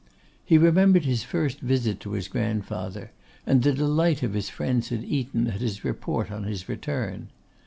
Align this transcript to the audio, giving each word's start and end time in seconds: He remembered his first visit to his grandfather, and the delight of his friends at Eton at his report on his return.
He 0.43 0.57
remembered 0.57 1.05
his 1.05 1.21
first 1.21 1.59
visit 1.59 1.99
to 1.99 2.13
his 2.13 2.27
grandfather, 2.27 3.11
and 3.45 3.61
the 3.61 3.71
delight 3.71 4.23
of 4.23 4.33
his 4.33 4.49
friends 4.49 4.91
at 4.91 5.03
Eton 5.03 5.45
at 5.45 5.61
his 5.61 5.85
report 5.85 6.31
on 6.31 6.41
his 6.43 6.67
return. 6.67 7.29